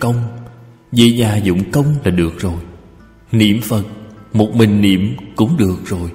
công 0.00 0.38
Về 0.92 1.10
nhà 1.10 1.36
dụng 1.36 1.70
công 1.70 1.94
là 2.04 2.10
được 2.10 2.40
rồi. 2.40 2.60
Niệm 3.32 3.60
Phật, 3.60 3.82
Một 4.32 4.54
mình 4.54 4.80
niệm 4.80 5.16
cũng 5.36 5.56
được 5.56 5.76
rồi. 5.86 6.10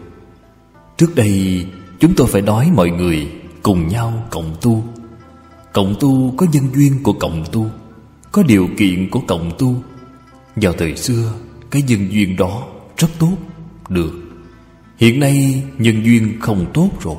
Trước 0.98 1.16
đây, 1.16 1.66
Chúng 1.99 2.13
tôi 2.16 2.27
phải 2.27 2.41
đói 2.41 2.71
mọi 2.75 2.89
người, 2.89 3.27
Cùng 3.63 3.88
nhau 3.88 4.27
cộng 4.30 4.55
tu. 4.61 4.84
Cộng 5.73 5.95
tu 5.99 6.34
có 6.38 6.45
nhân 6.53 6.63
duyên 6.75 7.03
của 7.03 7.13
cộng 7.13 7.45
tu, 7.52 7.70
Có 8.31 8.44
điều 8.44 8.70
kiện 8.77 9.09
của 9.09 9.20
cộng 9.20 9.52
tu. 9.59 9.75
Vào 10.55 10.73
thời 10.73 10.95
xưa, 10.95 11.34
Cái 11.72 11.81
nhân 11.81 12.08
duyên 12.11 12.36
đó 12.36 12.63
rất 12.97 13.08
tốt, 13.20 13.38
Được. 13.89 14.13
Hiện 14.97 15.20
nay, 15.20 15.63
nhân 15.77 16.05
duyên 16.05 16.39
không 16.39 16.66
tốt 16.73 16.89
rồi. 17.02 17.17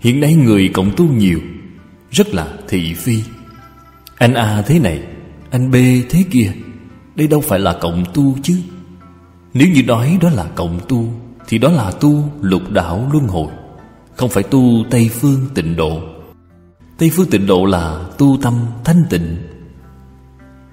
Hiện 0.00 0.20
nay 0.20 0.34
người 0.34 0.70
cộng 0.74 0.96
tu 0.96 1.04
nhiều, 1.04 1.40
Rất 2.10 2.34
là 2.34 2.54
thị 2.68 2.94
phi. 2.94 3.22
Anh 4.16 4.34
A 4.34 4.62
thế 4.62 4.78
này 4.78 5.02
anh 5.50 5.70
B 5.70 5.74
thế 6.10 6.24
kia, 6.30 6.52
Đây 7.14 7.26
đâu 7.26 7.40
phải 7.40 7.58
là 7.58 7.78
cộng 7.80 8.04
tu 8.14 8.36
chứ? 8.42 8.60
Nếu 9.54 9.68
như 9.68 9.82
nói 9.82 10.18
đó 10.20 10.30
là 10.30 10.44
cộng 10.54 10.80
tu, 10.88 11.12
Thì 11.48 11.58
đó 11.58 11.70
là 11.70 11.90
tu 11.90 12.24
lục 12.40 12.62
đạo 12.70 13.08
luân 13.12 13.26
hồi, 13.28 13.52
Không 14.16 14.30
phải 14.30 14.42
tu 14.42 14.84
Tây 14.90 15.10
Phương 15.12 15.46
tịnh 15.54 15.76
độ. 15.76 16.00
Tây 16.98 17.10
Phương 17.14 17.30
tịnh 17.30 17.46
độ 17.46 17.64
là 17.64 18.00
tu 18.18 18.38
tâm 18.42 18.54
thanh 18.84 19.02
tịnh. 19.10 19.36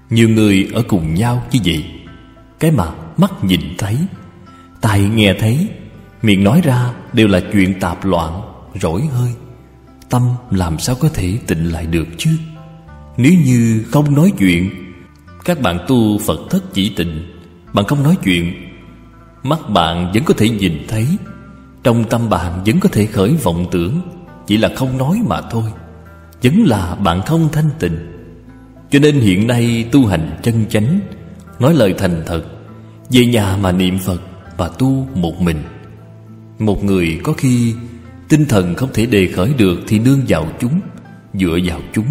Nhiều 0.10 0.30
người 0.30 0.70
ở 0.74 0.84
cùng 0.88 1.14
nhau 1.14 1.44
như 1.52 1.60
vậy, 1.66 1.86
Cái 2.60 2.72
mà 2.72 2.86
mắt 3.18 3.44
nhìn 3.44 3.62
thấy, 3.78 3.98
Tai 4.82 5.00
nghe 5.00 5.36
thấy, 5.40 5.68
Miệng 6.22 6.44
nói 6.44 6.62
ra 6.64 6.94
đều 7.14 7.28
là 7.28 7.42
chuyện 7.54 7.80
tạp 7.80 8.06
loạn, 8.06 8.42
Rỗi 8.82 9.02
hơi. 9.02 9.34
Tâm 10.10 10.30
làm 10.52 10.80
sao 10.80 10.96
có 10.96 11.10
thể 11.14 11.38
tịnh 11.48 11.72
lại 11.72 11.86
được 11.86 12.08
chứ? 12.18 12.32
Nếu 13.18 13.34
như 13.46 13.84
không 13.92 14.16
nói 14.16 14.32
chuyện, 14.38 14.70
Các 15.46 15.62
bạn 15.62 15.80
tu 15.88 16.18
Phật 16.18 16.40
thất 16.50 16.74
chỉ 16.74 16.90
tịnh 16.96 17.22
Bạn 17.74 17.86
không 17.86 18.04
nói 18.04 18.18
chuyện, 18.24 18.54
Mắt 19.44 19.70
bạn 19.70 20.12
vẫn 20.14 20.24
có 20.24 20.34
thể 20.38 20.50
nhìn 20.50 20.86
thấy, 20.88 21.08
Trong 21.84 22.04
tâm 22.04 22.30
bạn 22.30 22.64
vẫn 22.66 22.80
có 22.80 22.90
thể 22.90 23.06
khởi 23.06 23.36
vọng 23.44 23.66
tưởng, 23.72 24.02
Chỉ 24.48 24.58
là 24.58 24.70
không 24.76 24.98
nói 24.98 25.22
mà 25.28 25.42
thôi, 25.42 25.72
Vẫn 26.44 26.64
là 26.66 26.96
bạn 26.96 27.22
không 27.26 27.50
thanh 27.52 27.70
tịnh. 27.80 27.98
Cho 28.92 29.00
nên 29.00 29.20
hiện 29.20 29.48
nay 29.48 29.90
tu 29.92 30.06
hành 30.06 30.40
chân 30.44 30.66
chánh, 30.70 31.00
Nói 31.60 31.74
lời 31.74 31.94
thành 31.98 32.24
thật, 32.26 32.44
Về 33.10 33.26
nhà 33.26 33.58
mà 33.62 33.72
niệm 33.72 34.00
Phật 34.00 34.22
Và 34.58 34.70
tu 34.80 35.08
một 35.16 35.42
mình. 35.42 35.64
Một 36.60 36.84
người 36.84 37.20
có 37.24 37.34
khi 37.34 37.74
Tinh 38.30 38.46
thần 38.46 38.76
không 38.76 38.90
thể 38.94 39.06
đề 39.06 39.28
khởi 39.28 39.54
được 39.58 39.80
Thì 39.88 40.00
nương 40.00 40.22
vào 40.28 40.48
chúng, 40.60 40.80
Dựa 41.34 41.60
vào 41.66 41.82
chúng. 41.94 42.08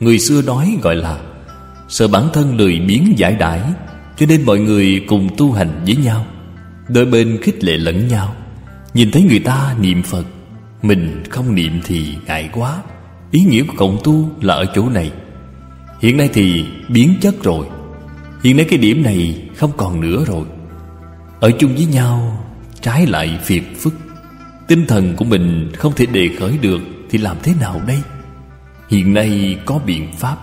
Người 0.00 0.18
xưa 0.18 0.42
nói 0.42 0.78
gọi 0.82 0.96
là 0.96 1.18
Sợ 1.88 2.08
bản 2.08 2.28
thân 2.32 2.56
lười 2.56 2.80
biếng 2.80 3.18
giải 3.18 3.36
đãi, 3.38 3.60
Cho 4.16 4.26
nên 4.26 4.46
mọi 4.46 4.58
người 4.58 5.04
cùng 5.08 5.28
tu 5.36 5.52
hành 5.52 5.82
với 5.86 5.96
nhau. 5.96 6.26
Đôi 6.88 7.06
bên 7.06 7.38
khích 7.42 7.64
lệ 7.64 7.76
lẫn 7.76 8.08
nhau. 8.08 8.34
Nhìn 8.94 9.10
thấy 9.10 9.22
người 9.22 9.38
ta 9.38 9.74
niệm 9.80 10.02
Phật, 10.02 10.24
Mình 10.82 11.22
không 11.30 11.54
niệm 11.54 11.80
thì 11.84 12.16
ngại 12.26 12.50
quá. 12.52 12.82
Ý 13.30 13.40
nghĩa 13.40 13.62
của 13.62 13.74
cộng 13.76 13.98
tu 14.04 14.28
là 14.40 14.54
ở 14.54 14.66
chỗ 14.74 14.88
này. 14.88 15.12
Hiện 16.00 16.16
nay 16.16 16.30
thì 16.32 16.64
biến 16.88 17.14
chất 17.20 17.42
rồi. 17.42 17.66
Hiện 18.42 18.56
nay 18.56 18.66
cái 18.70 18.78
điểm 18.78 19.02
này 19.02 19.42
không 19.56 19.70
còn 19.76 20.00
nữa 20.00 20.24
rồi. 20.26 20.44
Ở 21.40 21.50
chung 21.58 21.74
với 21.74 21.86
nhau, 21.86 22.44
Trái 22.80 23.06
lại 23.06 23.38
phiền 23.42 23.62
phức. 23.78 23.94
Tinh 24.68 24.86
thần 24.86 25.16
của 25.16 25.24
mình 25.24 25.70
không 25.76 25.92
thể 25.96 26.06
đề 26.06 26.30
khởi 26.38 26.58
được 26.58 26.80
Thì 27.10 27.18
làm 27.18 27.36
thế 27.42 27.52
nào 27.60 27.80
đây? 27.86 27.98
Hiện 28.90 29.14
nay 29.14 29.58
có 29.66 29.78
biện 29.86 30.12
pháp, 30.18 30.36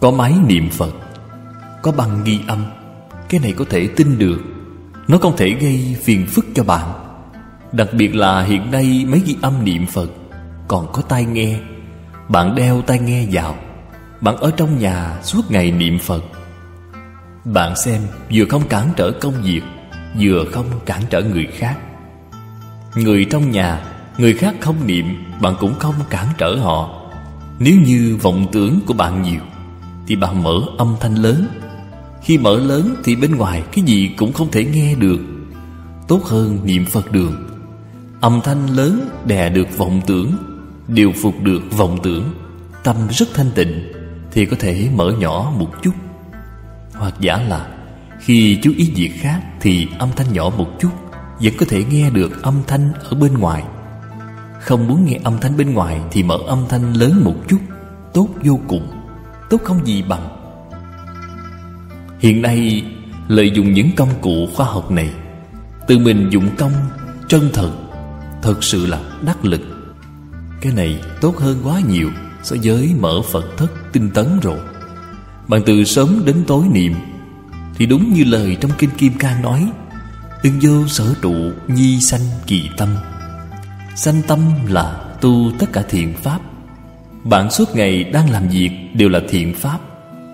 Có 0.00 0.10
máy 0.10 0.34
niệm 0.46 0.70
Phật, 0.70 0.92
Có 1.82 1.92
băng 1.92 2.24
ghi 2.24 2.40
âm. 2.46 2.64
Cái 3.28 3.40
này 3.40 3.52
có 3.52 3.64
thể 3.70 3.86
tin 3.86 4.18
được. 4.18 4.38
Nó 5.08 5.18
không 5.18 5.36
thể 5.36 5.48
gây 5.50 5.96
phiền 6.02 6.26
phức 6.26 6.46
cho 6.54 6.64
bạn. 6.64 6.92
Đặc 7.72 7.88
biệt 7.92 8.14
là 8.14 8.42
hiện 8.42 8.70
nay 8.70 9.06
mấy 9.08 9.22
ghi 9.26 9.36
âm 9.42 9.64
niệm 9.64 9.86
Phật 9.86 10.10
Còn 10.68 10.92
có 10.92 11.02
tai 11.02 11.24
nghe. 11.24 11.58
Bạn 12.28 12.54
đeo 12.54 12.82
tai 12.82 12.98
nghe 12.98 13.26
vào, 13.32 13.56
Bạn 14.20 14.36
ở 14.36 14.50
trong 14.56 14.78
nhà 14.78 15.18
suốt 15.22 15.50
ngày 15.50 15.70
niệm 15.70 15.98
Phật. 15.98 16.22
Bạn 17.44 17.76
xem, 17.76 18.00
vừa 18.32 18.44
không 18.44 18.68
cản 18.68 18.88
trở 18.96 19.10
công 19.10 19.42
việc, 19.42 19.62
Vừa 20.20 20.44
không 20.52 20.66
cản 20.86 21.02
trở 21.10 21.22
người 21.22 21.46
khác. 21.46 21.78
Người 22.96 23.26
trong 23.30 23.50
nhà, 23.50 23.80
Người 24.18 24.34
khác 24.34 24.54
không 24.60 24.86
niệm, 24.86 25.24
Bạn 25.40 25.54
cũng 25.60 25.74
không 25.78 25.94
cản 26.10 26.26
trở 26.38 26.56
họ. 26.56 27.03
Nếu 27.58 27.76
như 27.80 28.18
vọng 28.22 28.46
tưởng 28.52 28.80
của 28.86 28.94
bạn 28.94 29.22
nhiều, 29.22 29.40
Thì 30.06 30.16
bạn 30.16 30.42
mở 30.42 30.60
âm 30.78 30.96
thanh 31.00 31.14
lớn. 31.14 31.46
Khi 32.22 32.38
mở 32.38 32.58
lớn 32.58 32.94
thì 33.04 33.16
bên 33.16 33.36
ngoài 33.36 33.62
Cái 33.72 33.84
gì 33.84 34.10
cũng 34.16 34.32
không 34.32 34.50
thể 34.50 34.64
nghe 34.64 34.94
được. 34.94 35.20
Tốt 36.08 36.20
hơn 36.24 36.58
niệm 36.64 36.84
Phật 36.84 37.12
đường. 37.12 37.48
Âm 38.20 38.40
thanh 38.44 38.66
lớn 38.66 39.08
đè 39.26 39.48
được 39.48 39.78
vọng 39.78 40.00
tưởng, 40.06 40.32
Điều 40.88 41.12
phục 41.12 41.42
được 41.42 41.62
vọng 41.76 41.98
tưởng. 42.02 42.24
Tâm 42.84 42.96
rất 43.10 43.28
thanh 43.34 43.50
tịnh, 43.54 43.92
Thì 44.32 44.46
có 44.46 44.56
thể 44.60 44.88
mở 44.94 45.12
nhỏ 45.18 45.52
một 45.58 45.70
chút. 45.82 45.94
Hoặc 46.94 47.14
giả 47.20 47.42
là, 47.42 47.68
Khi 48.20 48.58
chú 48.62 48.72
ý 48.76 48.92
việc 48.94 49.12
khác 49.20 49.40
Thì 49.60 49.88
âm 49.98 50.08
thanh 50.16 50.32
nhỏ 50.32 50.50
một 50.58 50.68
chút, 50.80 50.90
vẫn 51.40 51.52
có 51.58 51.66
thể 51.68 51.84
nghe 51.84 52.10
được 52.10 52.42
âm 52.42 52.54
thanh 52.66 52.92
ở 53.10 53.16
bên 53.16 53.34
ngoài. 53.34 53.64
Không 54.64 54.88
muốn 54.88 55.04
nghe 55.04 55.18
âm 55.24 55.38
thanh 55.40 55.56
bên 55.56 55.74
ngoài 55.74 56.00
Thì 56.10 56.22
mở 56.22 56.38
âm 56.46 56.64
thanh 56.68 56.92
lớn 56.92 57.24
một 57.24 57.34
chút. 57.48 57.58
Tốt 58.14 58.28
vô 58.44 58.60
cùng. 58.68 58.88
Tốt 59.50 59.60
không 59.64 59.86
gì 59.86 60.02
bằng. 60.02 60.28
Hiện 62.18 62.42
nay, 62.42 62.84
Lợi 63.28 63.50
dụng 63.54 63.72
những 63.72 63.90
công 63.96 64.08
cụ 64.20 64.48
khoa 64.54 64.66
học 64.66 64.90
này, 64.90 65.10
Tự 65.86 65.98
mình 65.98 66.28
dụng 66.30 66.48
công 66.58 66.72
Chân 67.28 67.50
thật 67.52 67.70
Thật 68.42 68.64
sự 68.64 68.86
là 68.86 69.00
đắc 69.26 69.44
lực. 69.44 69.60
Cái 70.60 70.72
này 70.72 71.00
tốt 71.20 71.38
hơn 71.38 71.60
quá 71.64 71.80
nhiều 71.88 72.10
So 72.42 72.56
với 72.62 72.94
mở 73.00 73.22
Phật 73.32 73.44
thất 73.56 73.92
tinh 73.92 74.10
tấn 74.10 74.40
rồi. 74.42 74.58
Bạn 75.48 75.62
từ 75.66 75.84
sớm 75.84 76.22
đến 76.24 76.44
tối 76.46 76.64
niệm, 76.72 76.94
Thì 77.74 77.86
đúng 77.86 78.12
như 78.12 78.24
lời 78.24 78.56
trong 78.60 78.70
Kinh 78.78 78.90
Kim 78.90 79.12
Cang 79.18 79.42
nói 79.42 79.70
Ưng 80.42 80.58
vô 80.62 80.88
sở 80.88 81.14
trụ, 81.22 81.34
nhi 81.68 82.00
sanh 82.00 82.20
kỳ 82.46 82.70
tâm. 82.76 82.88
Sanh 83.96 84.22
tâm 84.26 84.40
là 84.68 85.00
tu 85.20 85.50
tất 85.58 85.66
cả 85.72 85.82
thiện 85.88 86.14
pháp. 86.14 86.40
Bạn 87.24 87.50
suốt 87.50 87.76
ngày 87.76 88.04
đang 88.04 88.30
làm 88.30 88.48
việc 88.48 88.70
đều 88.94 89.08
là 89.08 89.20
thiện 89.28 89.54
pháp 89.54 89.78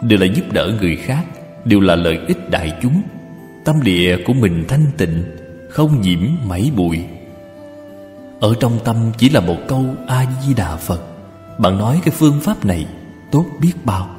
Đều 0.03 0.19
là 0.19 0.27
giúp 0.27 0.53
đỡ 0.53 0.73
người 0.81 0.97
khác 0.97 1.25
Đều 1.65 1.81
là 1.81 1.97
lợi 1.97 2.19
ích 2.29 2.51
đại 2.51 2.79
chúng. 2.83 3.03
Tâm 3.65 3.83
địa 3.83 4.17
của 4.27 4.33
mình 4.33 4.65
thanh 4.69 4.85
tịnh 4.97 5.25
Không 5.71 6.01
nhiễm 6.01 6.21
mảy 6.49 6.71
bụi. 6.77 7.05
Ở 8.41 8.55
trong 8.61 8.79
tâm 8.85 8.97
chỉ 9.19 9.29
là 9.29 9.41
một 9.41 9.57
câu 9.69 9.85
A-di-đà 10.07 10.77
Phật. 10.77 11.01
Bạn 11.59 11.79
nói 11.79 12.01
cái 12.05 12.15
phương 12.19 12.41
pháp 12.41 12.65
này 12.65 12.87
Tốt 13.31 13.47
biết 13.61 13.73
bao. 13.85 14.11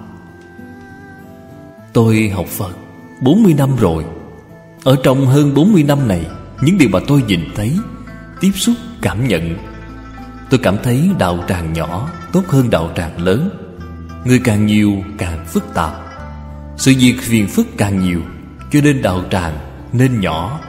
Tôi 1.94 2.30
học 2.30 2.48
Phật 2.48 2.78
40 3.22 3.54
năm 3.58 3.76
rồi. 3.80 4.06
Ở 4.84 4.96
trong 5.04 5.26
hơn 5.26 5.54
40 5.54 5.84
năm 5.84 6.08
này 6.08 6.26
Những 6.62 6.78
điều 6.78 6.90
mà 6.90 7.00
tôi 7.08 7.24
nhìn 7.28 7.42
thấy 7.56 7.78
Tiếp 8.42 8.52
xúc, 8.56 8.76
cảm 9.02 9.28
nhận. 9.28 9.58
Tôi 10.50 10.60
cảm 10.64 10.78
thấy 10.84 11.10
đạo 11.20 11.44
tràng 11.48 11.74
nhỏ 11.74 12.10
Tốt 12.32 12.48
hơn 12.48 12.70
đạo 12.70 12.92
tràng 12.96 13.22
lớn. 13.22 13.50
Người 14.26 14.42
càng 14.44 14.66
nhiều 14.66 15.04
càng 15.18 15.46
phức 15.46 15.74
tạp. 15.74 15.92
Sự 16.78 16.94
việc 17.00 17.16
phiền 17.22 17.48
phức 17.48 17.68
càng 17.78 18.00
nhiều, 18.00 18.22
Cho 18.72 18.80
nên 18.84 19.02
đạo 19.02 19.24
tràng 19.32 19.58
nên 19.94 20.20
nhỏ, 20.20 20.60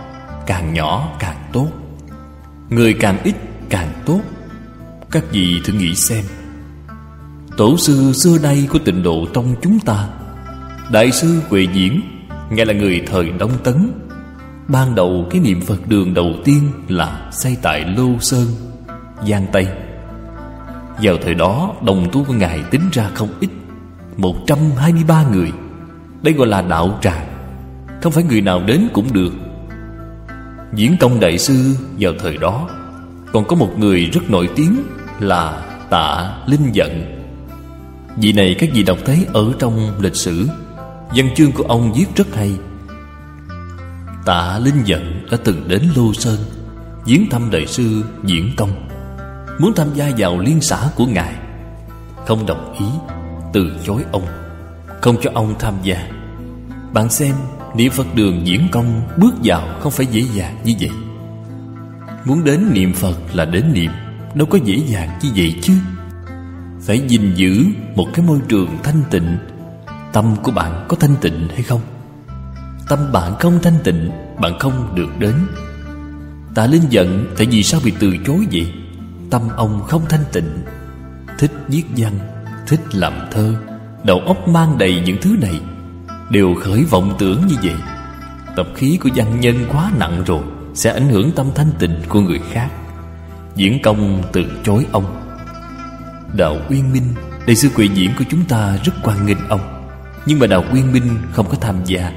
Càng 0.46 0.74
nhỏ 0.74 1.16
càng 1.18 1.36
tốt. 1.52 1.68
Người 2.70 2.94
càng 2.94 3.18
ít 3.24 3.34
càng 3.70 3.92
tốt. 4.06 4.20
Các 5.10 5.24
vị 5.30 5.60
thử 5.64 5.72
nghĩ 5.72 5.94
xem. 5.94 6.24
Tổ 7.56 7.76
sư 7.76 8.12
xưa 8.12 8.38
nay 8.42 8.68
của 8.70 8.78
tịnh 8.78 9.02
độ 9.02 9.26
trong 9.34 9.54
chúng 9.62 9.80
ta. 9.80 10.08
Đại 10.90 11.12
sư 11.12 11.40
Huệ 11.48 11.66
Diễn, 11.72 12.00
Ngài 12.50 12.66
là 12.66 12.72
người 12.74 13.02
thời 13.06 13.30
Đông 13.30 13.58
Tấn. 13.64 13.92
Ban 14.68 14.94
đầu 14.94 15.26
cái 15.30 15.40
niệm 15.40 15.60
Phật 15.60 15.88
đường 15.88 16.14
đầu 16.14 16.32
tiên 16.44 16.70
là 16.88 17.28
xây 17.32 17.56
tại 17.62 17.84
Lô 17.96 18.18
Sơn, 18.20 18.46
Giang 19.28 19.46
Tây. 19.52 19.66
Vào 21.02 21.16
thời 21.22 21.34
đó 21.34 21.74
đồng 21.82 22.08
tu 22.12 22.24
của 22.24 22.32
Ngài 22.32 22.62
tính 22.70 22.82
ra 22.92 23.10
không 23.14 23.28
ít 23.40 23.48
123 24.16 25.24
người. 25.32 25.52
Đây 26.22 26.34
gọi 26.34 26.46
là 26.46 26.62
đạo 26.62 26.98
tràng. 27.02 27.26
Không 28.02 28.12
phải 28.12 28.24
người 28.24 28.40
nào 28.40 28.62
đến 28.66 28.88
cũng 28.92 29.12
được. 29.12 29.32
Diễn 30.74 30.96
công 31.00 31.20
đại 31.20 31.38
sư 31.38 31.76
vào 31.98 32.12
thời 32.18 32.36
đó 32.36 32.68
Còn 33.32 33.44
có 33.44 33.56
một 33.56 33.70
người 33.78 34.04
rất 34.04 34.30
nổi 34.30 34.48
tiếng 34.56 34.82
là 35.20 35.62
Tạ 35.90 36.34
Linh 36.46 36.72
Dận 36.74 37.22
Vị 38.16 38.32
này 38.32 38.56
các 38.58 38.70
vị 38.74 38.82
đọc 38.82 38.98
thấy 39.04 39.26
ở 39.32 39.52
trong 39.58 40.00
lịch 40.00 40.16
sử 40.16 40.48
Văn 41.16 41.28
chương 41.34 41.52
của 41.52 41.64
ông 41.68 41.92
viết 41.92 42.06
rất 42.16 42.34
hay. 42.34 42.52
Tạ 44.24 44.58
Linh 44.58 44.84
Dận 44.86 45.26
đã 45.30 45.38
từng 45.44 45.68
đến 45.68 45.82
Lô 45.96 46.12
Sơn, 46.12 46.36
Viếng 47.04 47.30
thăm 47.30 47.50
đại 47.50 47.66
sư 47.66 48.04
Diễn 48.24 48.50
Công. 48.56 48.88
Muốn 49.58 49.72
tham 49.76 49.88
gia 49.94 50.10
vào 50.18 50.38
liên 50.38 50.60
xã 50.60 50.90
của 50.96 51.06
ngài. 51.06 51.34
Không 52.26 52.46
đồng 52.46 52.74
ý, 52.78 52.84
Từ 53.52 53.72
chối 53.84 54.04
ông. 54.12 54.26
Không 55.00 55.16
cho 55.22 55.30
ông 55.34 55.54
tham 55.58 55.74
gia. 55.82 56.08
Bạn 56.92 57.10
xem, 57.10 57.34
Niệm 57.76 57.92
Phật 57.92 58.06
đường 58.14 58.46
diễn 58.46 58.68
công 58.72 59.02
Bước 59.16 59.34
vào 59.44 59.68
không 59.80 59.92
phải 59.92 60.06
dễ 60.06 60.20
dàng 60.20 60.58
như 60.64 60.74
vậy. 60.80 60.90
Muốn 62.24 62.44
đến 62.44 62.70
niệm 62.72 62.92
Phật 62.92 63.16
là 63.32 63.44
đến 63.44 63.72
niệm, 63.72 63.90
Đâu 64.34 64.46
có 64.50 64.58
dễ 64.64 64.76
dàng 64.86 65.18
như 65.22 65.30
vậy 65.36 65.54
chứ. 65.62 65.72
Phải 66.80 67.02
gìn 67.08 67.34
giữ 67.34 67.64
một 67.94 68.08
cái 68.14 68.26
môi 68.26 68.40
trường 68.48 68.78
thanh 68.82 69.02
tịnh. 69.10 69.36
Tâm 70.12 70.36
của 70.42 70.52
bạn 70.52 70.84
có 70.88 70.96
thanh 70.96 71.16
tịnh 71.20 71.48
hay 71.48 71.62
không? 71.62 71.80
Tâm 72.88 73.12
bạn 73.12 73.36
không 73.38 73.58
thanh 73.62 73.78
tịnh, 73.84 74.10
Bạn 74.40 74.58
không 74.58 74.94
được 74.94 75.08
đến. 75.18 75.34
Tạ 76.54 76.66
Linh 76.66 76.82
giận, 76.88 77.34
Tại 77.36 77.46
vì 77.50 77.62
sao 77.62 77.80
bị 77.84 77.92
từ 77.98 78.16
chối 78.26 78.46
vậy? 78.52 78.72
Tâm 79.30 79.42
ông 79.56 79.82
không 79.88 80.02
thanh 80.08 80.24
tịnh. 80.32 80.62
Thích 81.38 81.52
viết 81.68 81.84
văn, 81.96 82.12
Thích 82.66 82.80
làm 82.92 83.12
thơ. 83.30 83.54
Đầu 84.04 84.20
óc 84.20 84.48
mang 84.48 84.78
đầy 84.78 85.02
những 85.04 85.16
thứ 85.20 85.36
này. 85.40 85.60
Đều 86.30 86.54
khởi 86.54 86.84
vọng 86.84 87.14
tưởng 87.18 87.46
như 87.46 87.54
vậy. 87.62 87.76
Tập 88.56 88.66
khí 88.76 88.98
của 89.02 89.10
văn 89.14 89.40
nhân 89.40 89.56
quá 89.72 89.90
nặng 89.98 90.22
rồi, 90.26 90.42
Sẽ 90.74 90.92
ảnh 90.92 91.08
hưởng 91.08 91.32
tâm 91.32 91.46
thanh 91.54 91.72
tịnh 91.78 92.00
của 92.08 92.20
người 92.20 92.40
khác. 92.52 92.68
Diễn 93.56 93.82
công 93.82 94.22
từ 94.32 94.44
chối 94.64 94.86
ông. 94.92 95.22
Đạo 96.36 96.56
Uyên 96.70 96.92
Minh, 96.92 97.14
Đại 97.46 97.56
sư 97.56 97.68
quệ 97.76 97.84
diễn 97.94 98.10
của 98.18 98.24
chúng 98.30 98.44
ta 98.44 98.76
rất 98.84 98.92
quan 99.02 99.26
nghênh 99.26 99.48
ông. 99.48 99.60
Nhưng 100.26 100.38
mà 100.38 100.46
Đạo 100.46 100.64
Uyên 100.72 100.92
Minh 100.92 101.18
không 101.32 101.46
có 101.48 101.56
tham 101.60 101.76
gia. 101.84 102.12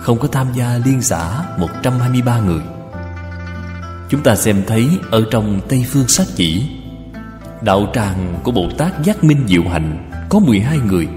Không 0.00 0.18
có 0.18 0.28
tham 0.28 0.46
gia 0.54 0.80
liên 0.84 1.02
xã 1.02 1.42
123 1.58 2.38
người. 2.40 2.62
Chúng 4.08 4.22
ta 4.22 4.36
xem 4.36 4.62
thấy 4.66 4.88
ở 5.10 5.24
trong 5.30 5.60
Tây 5.68 5.84
Phương 5.88 6.08
Sát 6.08 6.26
Chỉ, 6.36 6.62
Đạo 7.62 7.86
tràng 7.94 8.40
của 8.42 8.50
Bồ 8.50 8.68
Tát 8.78 9.02
Giác 9.04 9.24
Minh 9.24 9.44
Diệu 9.48 9.62
Hành 9.62 10.10
Có 10.28 10.38
12 10.38 10.78
người. 10.78 11.08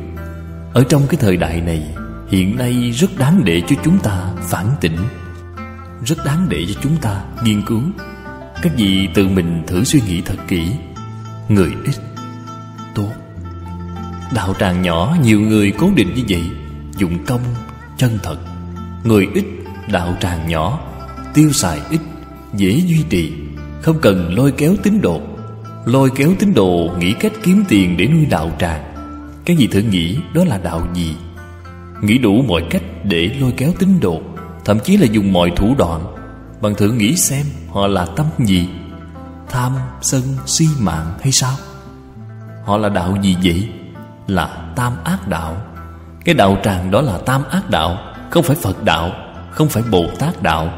Ở 0.74 0.84
trong 0.90 1.08
cái 1.08 1.18
thời 1.22 1.38
đại 1.38 1.62
này, 1.62 1.84
Hiện 2.32 2.58
nay 2.58 2.92
rất 2.92 3.18
đáng 3.18 3.42
để 3.46 3.62
cho 3.68 3.76
chúng 3.84 4.00
ta 4.00 4.34
phản 4.42 4.66
tỉnh, 4.82 4.98
Rất 6.06 6.26
đáng 6.26 6.48
để 6.50 6.66
cho 6.68 6.80
chúng 6.84 6.98
ta 6.98 7.24
nghiên 7.44 7.66
cứu. 7.66 7.82
Các 8.62 8.72
vị 8.78 9.10
tự 9.14 9.28
mình 9.28 9.64
thử 9.68 9.84
suy 9.84 10.02
nghĩ 10.02 10.22
thật 10.22 10.36
kỹ. 10.48 10.72
Người 11.50 11.72
ít, 11.86 11.96
Tốt. 12.96 13.12
Đạo 14.34 14.54
tràng 14.60 14.82
nhỏ, 14.82 15.16
nhiều 15.24 15.42
người 15.42 15.74
cố 15.80 15.90
định 15.96 16.14
như 16.16 16.24
vậy, 16.30 16.44
Dụng 16.98 17.26
công 17.26 17.42
chân 17.98 18.20
thật. 18.24 18.38
Người 19.04 19.28
ít 19.34 19.46
đạo 19.92 20.14
tràng 20.20 20.48
nhỏ. 20.48 20.80
Tiêu 21.34 21.52
xài 21.52 21.82
ít 21.90 22.02
Dễ 22.54 22.72
duy 22.72 23.04
trì. 23.10 23.34
Không 23.82 24.00
cần 24.02 24.36
lôi 24.36 24.52
kéo 24.52 24.76
tín 24.84 25.02
đồ. 25.02 25.22
Lôi 25.86 26.10
kéo 26.16 26.32
tín 26.40 26.54
đồ 26.54 26.90
nghĩ 27.00 27.14
cách 27.14 27.34
kiếm 27.44 27.64
tiền 27.68 27.98
để 27.98 28.08
nuôi 28.08 28.26
đạo 28.26 28.52
tràng. 28.60 28.84
Cái 29.46 29.56
gì 29.56 29.68
thử 29.68 29.80
nghĩ 29.80 30.18
đó 30.34 30.44
là 30.46 30.58
đạo 30.58 30.88
gì? 30.94 31.16
Nghĩ 32.02 32.18
đủ 32.18 32.42
mọi 32.48 32.64
cách 32.70 32.84
để 33.04 33.32
lôi 33.40 33.52
kéo 33.58 33.72
tín 33.80 34.00
đồ 34.00 34.22
Thậm 34.66 34.80
chí 34.80 34.98
là 34.98 35.06
dùng 35.06 35.34
mọi 35.34 35.52
thủ 35.56 35.76
đoạn. 35.78 36.02
Bạn 36.62 36.76
thử 36.76 36.92
nghĩ 36.92 37.16
xem 37.16 37.46
họ 37.70 37.88
là 37.88 38.06
tâm 38.06 38.26
gì? 38.40 38.70
Tham, 39.50 39.72
sân, 40.02 40.22
si 40.46 40.68
mạng 40.80 41.06
hay 41.22 41.32
sao? 41.32 41.54
Họ 42.66 42.78
là 42.78 42.90
đạo 42.90 43.18
gì 43.22 43.38
vậy? 43.44 43.70
Là 44.28 44.74
tam 44.76 44.94
ác 45.04 45.28
đạo. 45.28 45.58
Cái 46.26 46.36
đạo 46.36 46.58
tràng 46.64 46.92
đó 46.92 47.02
là 47.02 47.18
tam 47.18 47.44
ác 47.52 47.70
đạo. 47.70 47.98
Không 48.32 48.44
phải 48.44 48.56
Phật 48.56 48.84
đạo, 48.84 49.12
Không 49.52 49.70
phải 49.70 49.84
Bồ 49.92 50.06
Tát 50.20 50.44
đạo. 50.44 50.74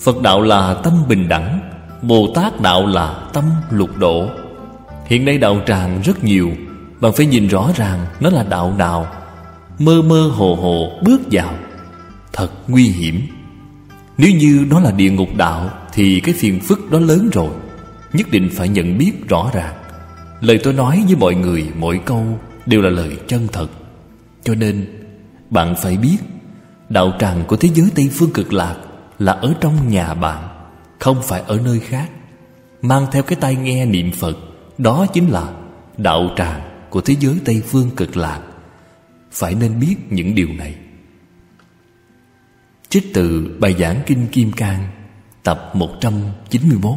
Phật 0.00 0.22
đạo 0.22 0.42
là 0.42 0.74
tâm 0.74 0.92
bình 1.08 1.28
đẳng, 1.28 1.60
Bồ 2.02 2.32
Tát 2.34 2.60
đạo 2.60 2.86
là 2.86 3.28
tâm 3.32 3.44
lục 3.70 3.90
độ. 3.98 4.28
Hiện 5.06 5.24
nay 5.24 5.38
đạo 5.38 5.60
tràng 5.66 6.00
rất 6.04 6.24
nhiều, 6.24 6.50
Bạn 7.00 7.12
phải 7.12 7.26
nhìn 7.26 7.48
rõ 7.48 7.70
ràng 7.76 8.06
nó 8.20 8.30
là 8.30 8.42
đạo 8.42 8.74
nào. 8.78 9.06
Mơ 9.78 10.02
mơ 10.02 10.30
hồ 10.34 10.54
hồ 10.54 10.90
bước 11.02 11.20
vào, 11.30 11.54
Thật 12.32 12.48
nguy 12.68 12.84
hiểm. 12.84 13.20
Nếu 14.18 14.30
như 14.30 14.66
đó 14.70 14.80
là 14.80 14.90
địa 14.90 15.10
ngục 15.10 15.28
đạo, 15.36 15.70
Thì 15.92 16.20
cái 16.20 16.34
phiền 16.38 16.60
phức 16.60 16.90
đó 16.90 16.98
lớn 16.98 17.30
rồi, 17.32 17.50
Nhất 18.12 18.26
định 18.30 18.50
phải 18.52 18.68
nhận 18.68 18.98
biết 18.98 19.28
rõ 19.28 19.50
ràng. 19.52 19.74
Lời 20.40 20.60
tôi 20.64 20.72
nói 20.72 21.04
với 21.06 21.16
mọi 21.16 21.34
người 21.34 21.66
mỗi 21.78 22.00
câu 22.04 22.38
Đều 22.66 22.82
là 22.82 22.90
lời 22.90 23.16
chân 23.26 23.48
thật. 23.52 23.68
Cho 24.44 24.54
nên, 24.54 24.86
bạn 25.50 25.74
phải 25.82 25.96
biết 25.96 26.16
Đạo 26.88 27.12
tràng 27.20 27.44
của 27.46 27.56
thế 27.56 27.68
giới 27.74 27.90
Tây 27.94 28.10
Phương 28.12 28.30
cực 28.32 28.52
lạc 28.52 28.76
Là 29.18 29.32
ở 29.32 29.54
trong 29.60 29.88
nhà 29.88 30.14
bạn, 30.14 30.48
Không 30.98 31.22
phải 31.22 31.42
ở 31.46 31.58
nơi 31.64 31.80
khác. 31.80 32.10
Mang 32.82 33.06
theo 33.12 33.22
cái 33.22 33.38
tai 33.40 33.56
nghe 33.56 33.86
niệm 33.86 34.12
Phật, 34.12 34.36
Đó 34.78 35.06
chính 35.12 35.28
là 35.28 35.52
đạo 35.96 36.30
tràng 36.36 36.60
của 36.90 37.00
thế 37.00 37.16
giới 37.20 37.34
Tây 37.44 37.62
Phương 37.66 37.90
cực 37.96 38.16
lạc. 38.16 38.40
Phải 39.32 39.54
nên 39.54 39.80
biết 39.80 39.96
những 40.10 40.34
điều 40.34 40.48
này. 40.48 40.74
Trích 42.88 43.14
từ 43.14 43.56
bài 43.60 43.74
giảng 43.78 44.00
Kinh 44.06 44.26
Kim 44.26 44.52
Cang, 44.52 44.88
Tập 45.42 45.70
191 45.74 46.94